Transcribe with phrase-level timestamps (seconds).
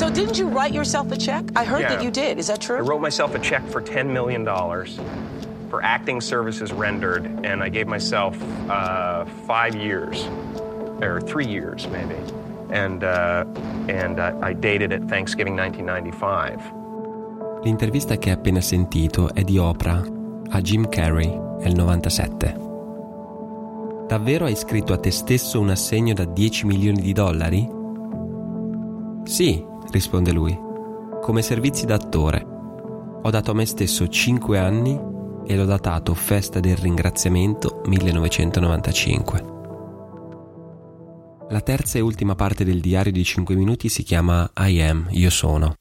[0.00, 1.44] So didn't you write yourself a check?
[1.54, 2.06] I heard that Yeah.
[2.06, 2.38] you did.
[2.38, 2.82] Is that I true?
[2.82, 4.46] wrote myself a check for $10 million
[5.68, 8.34] for acting services rendered, and I gave myself
[8.70, 10.26] uh, five years,
[11.02, 12.16] or three years maybe.
[12.70, 13.44] And, uh,
[13.88, 17.60] and uh, I dated it Thanksgiving 1995.
[17.64, 20.02] L'intervista che hai appena sentito è di Oprah
[20.52, 21.28] a Jim Carrey
[21.60, 22.56] nel 97.
[24.08, 27.68] Davvero hai scritto a te stesso un assegno da 10 milioni di dollari?
[29.24, 30.58] Sì, risponde lui,
[31.20, 32.44] come servizi da attore.
[33.22, 34.98] Ho dato a me stesso 5 anni
[35.46, 39.58] e l'ho datato Festa del Ringraziamento 1995.
[41.50, 45.30] La terza e ultima parte del diario di 5 minuti si chiama I am, io
[45.30, 45.74] sono.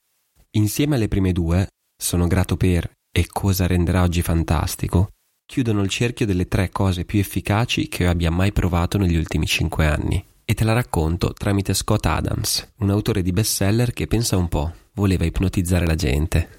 [0.51, 5.09] Insieme alle prime due, sono grato per e cosa renderà oggi fantastico,
[5.45, 9.45] chiudono il cerchio delle tre cose più efficaci che io abbia mai provato negli ultimi
[9.45, 10.23] cinque anni.
[10.49, 14.73] E te la racconto tramite Scott Adams, un autore di bestseller che pensa un po',
[14.93, 16.49] voleva ipnotizzare la gente.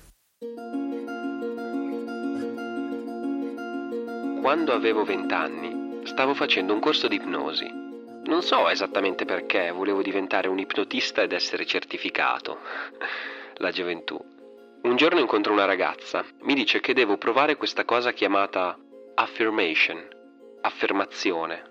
[4.41, 7.69] Quando avevo vent'anni, stavo facendo un corso di ipnosi.
[8.27, 12.58] Non so esattamente perché volevo diventare un ipnotista ed essere certificato.
[13.59, 14.16] La gioventù.
[14.82, 18.78] Un giorno incontro una ragazza, mi dice che devo provare questa cosa chiamata
[19.16, 19.98] affirmation,
[20.60, 21.70] affermazione.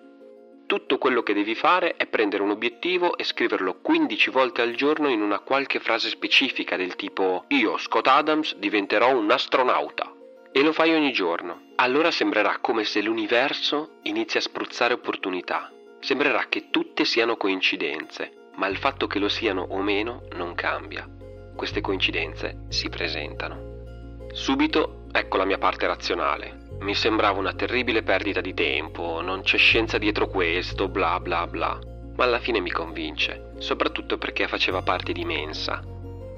[0.69, 5.09] Tutto quello che devi fare è prendere un obiettivo e scriverlo 15 volte al giorno
[5.09, 10.13] in una qualche frase specifica del tipo io, Scott Adams, diventerò un astronauta.
[10.51, 11.71] E lo fai ogni giorno.
[11.77, 15.71] Allora sembrerà come se l'universo inizia a spruzzare opportunità.
[16.01, 21.09] Sembrerà che tutte siano coincidenze, ma il fatto che lo siano o meno non cambia.
[21.55, 24.27] Queste coincidenze si presentano.
[24.33, 26.67] Subito ecco la mia parte razionale.
[26.79, 31.79] Mi sembrava una terribile perdita di tempo, non c'è scienza dietro questo, bla bla bla.
[32.15, 35.81] Ma alla fine mi convince, soprattutto perché faceva parte di Mensa.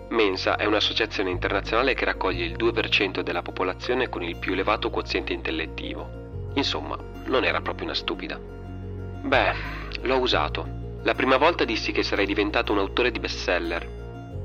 [0.09, 5.31] Mensa è un'associazione internazionale che raccoglie il 2% della popolazione con il più elevato quoziente
[5.31, 6.49] intellettivo.
[6.55, 8.37] Insomma, non era proprio una stupida.
[8.37, 9.53] Beh,
[10.01, 10.67] l'ho usato.
[11.03, 13.87] La prima volta dissi che sarei diventato un autore di bestseller.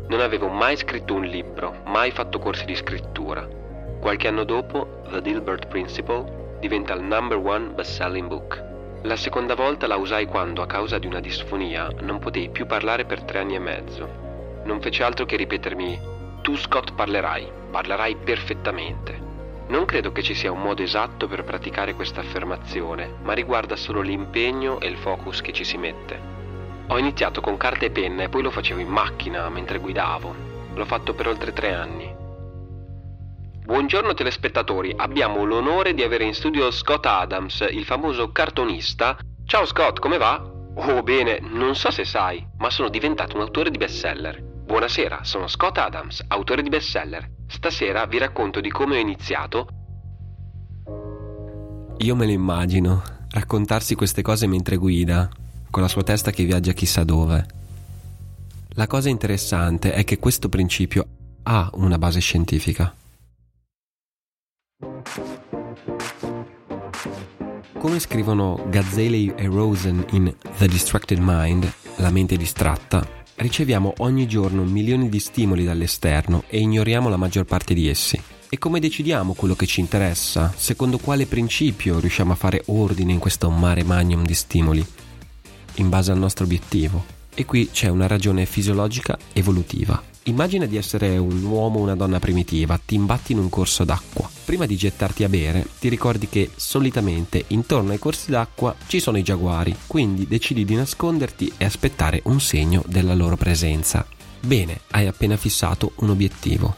[0.09, 3.65] Non avevo mai scritto un libro, mai fatto corsi di scrittura.
[4.01, 8.63] Qualche anno dopo, The Dilbert Principle diventa il number one best-selling book.
[9.03, 13.05] La seconda volta la usai quando, a causa di una disfonia, non potei più parlare
[13.05, 14.09] per tre anni e mezzo.
[14.65, 16.01] Non fece altro che ripetermi:
[16.43, 19.17] Tu, Scott, parlerai, parlerai perfettamente.
[19.69, 24.01] Non credo che ci sia un modo esatto per praticare questa affermazione, ma riguarda solo
[24.01, 26.19] l'impegno e il focus che ci si mette.
[26.89, 30.35] Ho iniziato con carta e penna e poi lo facevo in macchina mentre guidavo.
[30.75, 32.26] L'ho fatto per oltre tre anni.
[33.67, 39.19] Buongiorno telespettatori, abbiamo l'onore di avere in studio Scott Adams, il famoso cartonista.
[39.45, 40.41] Ciao Scott, come va?
[40.77, 44.41] Oh bene, non so se sai, ma sono diventato un autore di bestseller.
[44.41, 47.29] Buonasera, sono Scott Adams, autore di bestseller.
[47.49, 49.67] Stasera vi racconto di come ho iniziato.
[51.97, 55.29] Io me lo immagino, raccontarsi queste cose mentre guida,
[55.73, 57.45] con la sua testa che viaggia chissà dove.
[58.75, 61.05] La cosa interessante è che questo principio
[61.43, 62.95] ha una base scientifica.
[67.79, 73.07] Come scrivono Gazzaley e Rosen in The Distracted Mind, la mente distratta,
[73.37, 78.21] riceviamo ogni giorno milioni di stimoli dall'esterno e ignoriamo la maggior parte di essi.
[78.49, 80.53] E come decidiamo quello che ci interessa?
[80.57, 84.85] Secondo quale principio riusciamo a fare ordine in questo mare magnum di stimoli?
[85.75, 87.05] In base al nostro obiettivo.
[87.35, 90.03] E qui c'è una ragione fisiologica evolutiva.
[90.25, 94.36] Immagina di essere un uomo o una donna primitiva, ti imbatti in un corso d'acqua.
[94.47, 99.19] Prima di gettarti a bere, ti ricordi che solitamente intorno ai corsi d'acqua ci sono
[99.19, 104.07] i giaguari, quindi decidi di nasconderti e aspettare un segno della loro presenza.
[104.41, 106.77] Bene, hai appena fissato un obiettivo.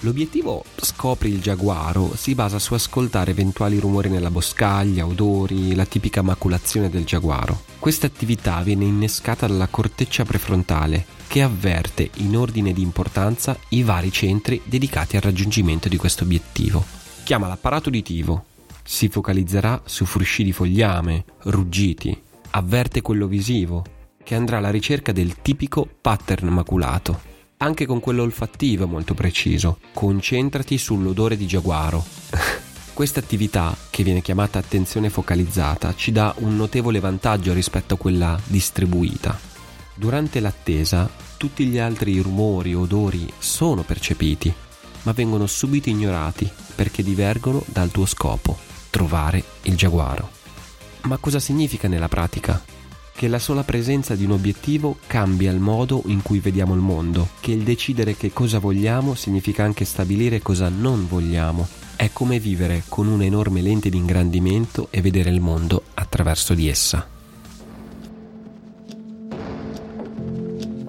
[0.00, 6.20] L'obiettivo Scopri il giaguaro si basa su ascoltare eventuali rumori nella boscaglia, odori, la tipica
[6.20, 7.62] maculazione del giaguaro.
[7.78, 14.12] Questa attività viene innescata dalla corteccia prefrontale che avverte in ordine di importanza i vari
[14.12, 17.05] centri dedicati al raggiungimento di questo obiettivo.
[17.26, 18.44] Chiama l'apparato uditivo,
[18.84, 22.16] si focalizzerà su frusci di fogliame, ruggiti,
[22.50, 23.84] avverte quello visivo,
[24.22, 29.78] che andrà alla ricerca del tipico pattern maculato anche con quello olfattivo molto preciso.
[29.92, 32.04] Concentrati sull'odore di giaguaro.
[32.94, 38.40] Questa attività, che viene chiamata attenzione focalizzata, ci dà un notevole vantaggio rispetto a quella
[38.46, 39.36] distribuita.
[39.94, 44.54] Durante l'attesa, tutti gli altri rumori odori sono percepiti,
[45.06, 48.58] ma vengono subito ignorati perché divergono dal tuo scopo,
[48.90, 50.30] trovare il giaguaro.
[51.02, 52.62] Ma cosa significa nella pratica?
[53.16, 57.30] che la sola presenza di un obiettivo cambia il modo in cui vediamo il mondo,
[57.40, 61.66] che il decidere che cosa vogliamo significa anche stabilire cosa non vogliamo.
[61.96, 67.15] È come vivere con un'enorme lente di ingrandimento e vedere il mondo attraverso di essa.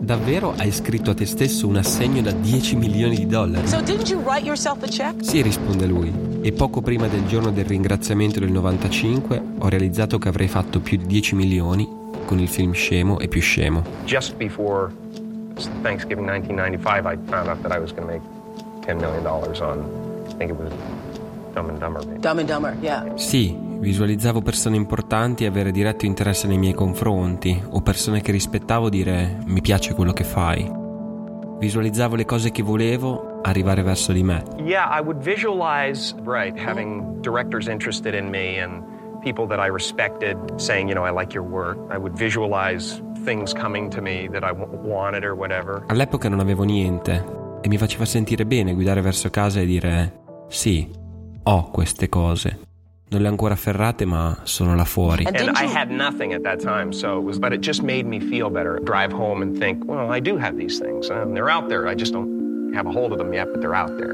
[0.07, 3.67] Davvero hai scritto a te stesso un assegno da 10 milioni di dollari?
[3.67, 5.15] So didn't you write yourself a check?
[5.21, 6.39] Sì, risponde lui.
[6.43, 10.95] E poco prima del giorno del ringraziamento del 95 ho realizzato che avrei fatto più
[10.95, 11.85] di 10 milioni
[12.23, 13.83] con il film Scemo e più scemo.
[14.05, 14.93] Just before
[15.81, 19.79] Thanksgiving 1995 I found out that I was going to make 10 million dollars on
[20.29, 20.71] I think it was
[21.53, 22.05] Dumb and Dumber.
[22.19, 23.03] Dumb and Dumber, yeah.
[23.15, 29.37] Sì, visualizzavo persone importanti avere diretto interesse nei miei confronti o persone che rispettavo dire
[29.45, 30.69] mi piace quello che fai.
[31.59, 34.43] Visualizzavo le cose che volevo arrivare verso di me.
[34.63, 38.83] Yeah, I would visualize right having directors interested in me and
[39.23, 41.77] people that I respected saying, you know, I like your work.
[41.91, 45.83] I would visualize things coming to me that I wanted or whatever.
[45.87, 47.23] All'epoca non avevo niente
[47.61, 50.89] e mi faceva sentire bene guidare verso casa e dire sì,
[51.43, 52.66] ho queste cose.
[53.09, 55.25] Non le ho ancora afferrate, ma sono là fuori.
[55.25, 58.19] And I had nothing at that time, so it was, but it just made me
[58.19, 58.79] feel better.
[58.83, 61.09] Drive home and think, well, I do have these things.
[61.09, 61.89] Um, they're out there.
[61.89, 64.13] I just don't have a hold of them yet, but they're out there.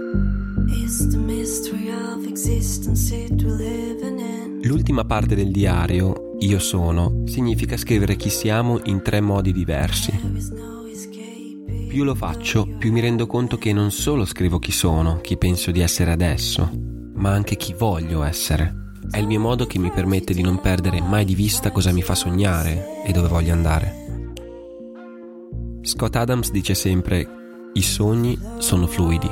[0.67, 4.61] It's the mystery of existence it we're living in.
[4.63, 10.11] L'ultima parte del diario, Io sono, significa scrivere chi siamo in tre modi diversi.
[11.87, 15.71] Più lo faccio, più mi rendo conto che non solo scrivo chi sono, chi penso
[15.71, 16.69] di essere adesso,
[17.13, 18.82] ma anche chi voglio essere.
[19.11, 22.01] È il mio modo che mi permette di non perdere mai di vista cosa mi
[22.01, 24.01] fa sognare e dove voglio andare.
[25.81, 27.27] Scott Adams dice sempre,
[27.73, 29.29] i sogni sono fluidi.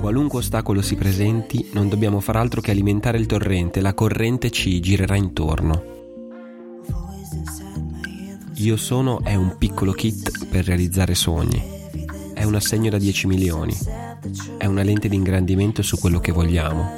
[0.00, 4.78] Qualunque ostacolo si presenti, non dobbiamo far altro che alimentare il torrente, la corrente ci
[4.80, 5.94] girerà intorno.
[8.56, 11.62] Io sono è un piccolo kit per realizzare sogni.
[12.32, 13.76] È un assegno da 10 milioni.
[14.56, 16.94] È una lente di ingrandimento su quello che vogliamo.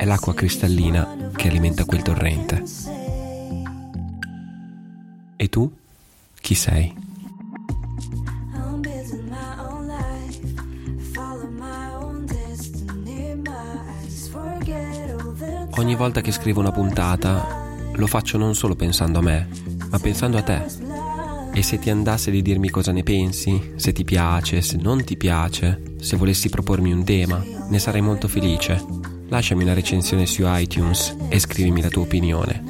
[0.00, 2.62] È l'acqua cristallina che alimenta quel torrente.
[5.36, 5.70] E tu?
[6.40, 6.96] Chi sei?
[15.72, 19.48] Ogni volta che scrivo una puntata, lo faccio non solo pensando a me,
[19.90, 20.64] ma pensando a te.
[21.52, 25.18] E se ti andasse di dirmi cosa ne pensi, se ti piace, se non ti
[25.18, 29.09] piace, se volessi propormi un tema, ne sarei molto felice.
[29.30, 32.64] Lasciami una recensione su iTunes e scrivimi la tua opinione.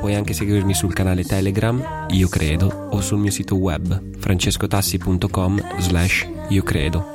[0.00, 6.28] Puoi anche seguirmi sul canale Telegram, Io Credo, o sul mio sito web, francescotassi.com slash
[6.50, 7.12] Io Credo.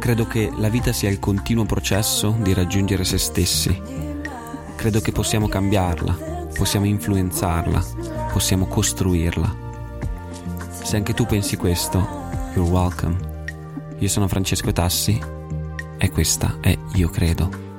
[0.00, 3.78] Credo che la vita sia il continuo processo di raggiungere se stessi.
[4.74, 7.84] Credo che possiamo cambiarla, possiamo influenzarla,
[8.32, 9.54] possiamo costruirla.
[10.82, 11.98] Se anche tu pensi questo,
[12.54, 13.31] you're welcome.
[14.02, 15.16] Io sono Francesco Tassi
[15.96, 17.71] e questa è Io Credo.